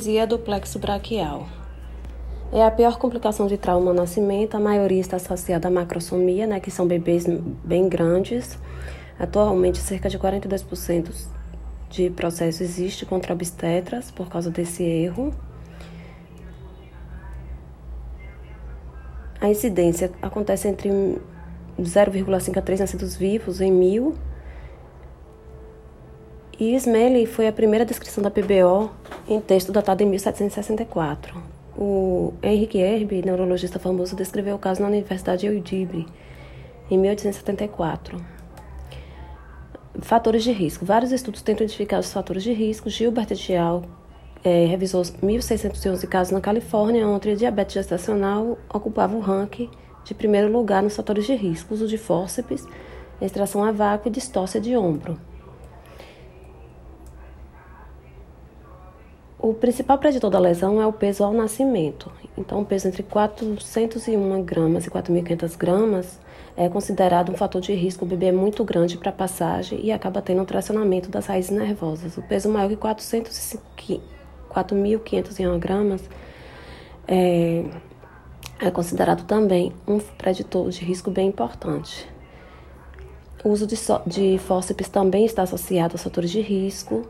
[0.00, 1.46] Paralisia do plexo braquial.
[2.50, 4.54] É a pior complicação de trauma no nascimento.
[4.54, 7.26] A maioria está associada à macrosomia, né, que são bebês
[7.62, 8.58] bem grandes.
[9.18, 11.12] Atualmente, cerca de 42%
[11.90, 15.34] de processo existe contra obstetras por causa desse erro.
[19.38, 20.88] A incidência acontece entre
[21.78, 24.14] 0,5 a 3 nascidos vivos em mil.
[26.60, 28.90] E Smelly foi a primeira descrição da PBO
[29.26, 31.42] em texto datado em 1764.
[31.74, 36.06] O Henrique Herbe, neurologista famoso, descreveu o caso na Universidade de Eudibri,
[36.90, 38.22] em 1874.
[40.02, 40.84] Fatores de risco.
[40.84, 42.90] Vários estudos tentam identificar os fatores de risco.
[42.90, 43.82] Gilbert et al.
[44.44, 49.70] É, revisou 1.611 casos na Califórnia, onde a diabetes gestacional ocupava o ranking
[50.04, 51.72] de primeiro lugar nos fatores de risco.
[51.72, 52.66] Uso de fórceps,
[53.18, 55.29] extração a vácuo e distócia de ombro.
[59.42, 62.12] O principal preditor da lesão é o peso ao nascimento.
[62.36, 66.20] Então, o peso entre 401 gramas e 4.500 gramas
[66.54, 68.04] é considerado um fator de risco.
[68.04, 71.52] O bebê é muito grande para a passagem e acaba tendo um tracionamento das raízes
[71.52, 72.18] nervosas.
[72.18, 76.02] O peso maior que 4.501 gramas
[77.08, 77.64] é,
[78.60, 82.06] é considerado também um preditor de risco bem importante.
[83.42, 87.08] O uso de, so de fórceps também está associado aos fatores de risco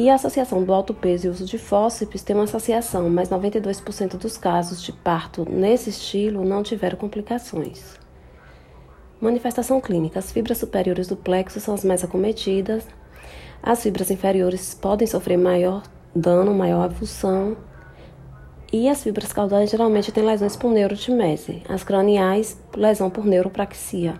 [0.00, 4.16] e a associação do alto peso e uso de fósseis tem uma associação, mas 92%
[4.16, 7.98] dos casos de parto nesse estilo não tiveram complicações.
[9.20, 12.86] Manifestação clínica: as fibras superiores do plexo são as mais acometidas.
[13.62, 15.82] As fibras inferiores podem sofrer maior
[16.16, 17.58] dano, maior avulsão.
[18.72, 21.62] E as fibras caudais geralmente têm lesões por neurotimese.
[21.68, 24.18] As craniais, lesão por neuropraxia.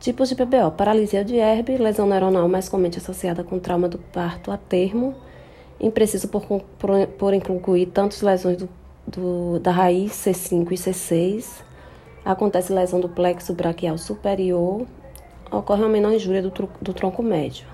[0.00, 4.52] Tipos de PBO: paralisia de Erbe, lesão neuronal mais comumente associada com trauma do parto
[4.52, 5.12] a termo,
[5.80, 8.68] impreciso por, por, por incluir tantas lesões do,
[9.04, 11.62] do, da raiz C5 e C6.
[12.24, 14.86] Acontece lesão do plexo braquial superior,
[15.50, 17.66] ocorre uma menor injúria do, do tronco médio.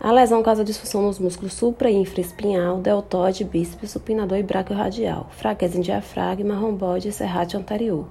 [0.00, 5.26] A lesão causa disfunção nos músculos supra e infraespinhal, deltoide, bíceps, supinador e braquio radial,
[5.30, 8.06] fraqueza em diafragma, romboide e serrátil anterior,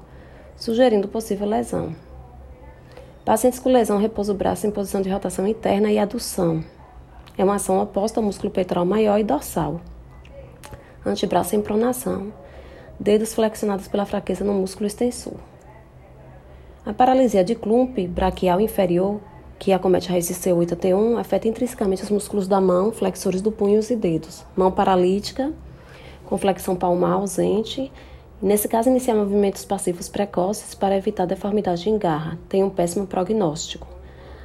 [0.58, 1.96] sugerindo possível lesão.
[3.32, 6.62] Pacientes com lesão repousam o braço em posição de rotação interna e adução.
[7.38, 9.80] É uma ação oposta ao músculo peitoral maior e dorsal.
[11.06, 12.34] Antebraço em pronação.
[13.00, 15.36] Dedos flexionados pela fraqueza no músculo extensor.
[16.86, 19.22] A paralisia de Klump braquial inferior,
[19.58, 23.50] que acomete a raiz C8 a T1, afeta intrinsecamente os músculos da mão, flexores do
[23.50, 24.44] punho e dedos.
[24.58, 25.54] Mão paralítica,
[26.26, 27.90] com flexão palmar ausente
[28.42, 33.88] Nesse caso, iniciar movimentos passivos precoces para evitar deformidade em garra tem um péssimo prognóstico.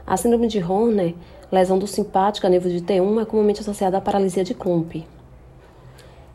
[0.06, 1.14] A síndrome de Horner,
[1.50, 4.96] lesão do simpático a nível de T1, é comumente associada à paralisia de Klump.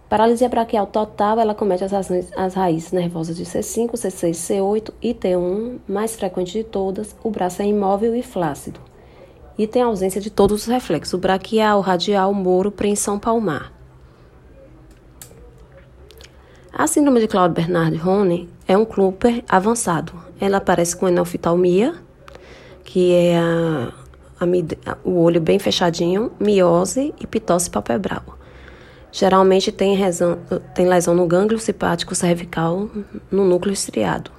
[0.09, 1.93] Paralisia braquial total, ela comete as,
[2.35, 7.61] as raízes nervosas de C5, C6, C8 e T1, mais frequente de todas, o braço
[7.61, 8.79] é imóvel e flácido.
[9.55, 13.71] E tem ausência de todos os reflexos, braquial, radial, moro, preensão palmar.
[16.81, 20.13] A síndrome de Claude Bernard Rone é um cluper avançado.
[20.39, 21.93] Ela aparece com enoftalmia,
[22.83, 23.93] que é a,
[24.39, 28.23] a, o olho bem fechadinho, miose e pitose palpebral.
[29.11, 30.39] Geralmente tem, lesão,
[30.73, 32.89] tem lesão no gânglio simpático cervical,
[33.29, 34.31] no núcleo estriado.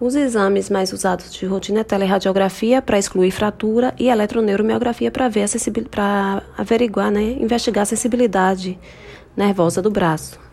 [0.00, 5.30] Os exames mais usados de rotina é teleradiografia para excluir fratura e eletroneuromiografia para
[5.88, 8.76] para averiguar, né, investigar a sensibilidade
[9.36, 10.47] nervosa do braço.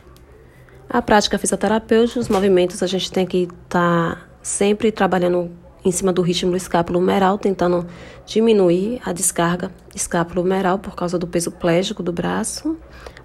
[0.89, 5.51] A prática fisioterapêutica, os movimentos, a gente tem que estar tá sempre trabalhando
[5.83, 7.85] em cima do ritmo escápulo-humeral, tentando
[8.25, 12.77] diminuir a descarga escápulo-humeral por causa do peso plégico do braço.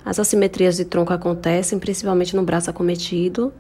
[0.04, 3.53] As assimetrias de tronco acontecem principalmente no braço acometido.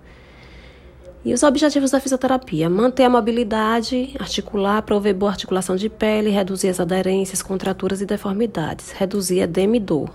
[1.22, 6.68] E os objetivos da fisioterapia: manter a mobilidade articular, prover boa articulação de pele, reduzir
[6.68, 10.10] as aderências, contraturas e deformidades, reduzir edema e dor.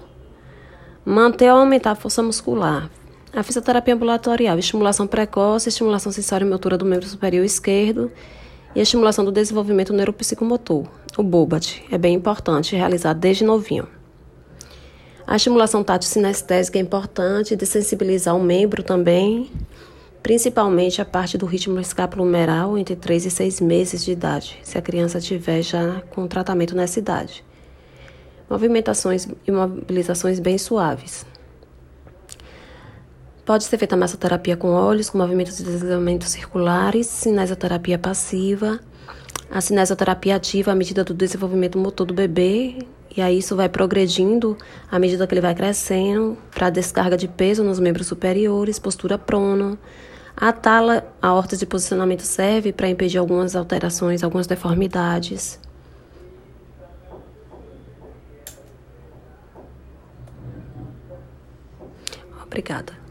[1.04, 2.90] Manter ou aumentar a força muscular,
[3.36, 8.10] a fisioterapia ambulatorial, estimulação precoce, estimulação sensório-motora do membro superior esquerdo
[8.74, 10.88] e estimulação do desenvolvimento neuropsicomotor,
[11.18, 13.88] o BOBAT, é bem importante, realizar desde novinho.
[15.28, 19.52] A estimulação tátil sinestésica é importante, de sensibilizar o membro também,
[20.24, 24.82] principalmente a parte do ritmo escapulo-humeral entre 3 e 6 meses de idade, se a
[24.82, 27.44] criança tiver já com tratamento nessa idade.
[28.50, 31.26] Movimentações e mobilizações bem suaves.
[33.46, 38.80] Pode ser feita massoterapia com óleos, com movimentos de deslizamento circulares, sinesoterapia passiva.
[39.52, 42.80] A cinesioterapia ativa à medida do desenvolvimento motor do bebê,
[43.16, 44.58] e aí isso vai progredindo
[44.92, 49.78] à medida que ele vai crescendo, para descarga de peso nos membros superiores, postura prona.
[50.36, 55.60] A tala, a horta de posicionamento serve para impedir algumas alterações, algumas deformidades.
[62.44, 63.05] Obrigada.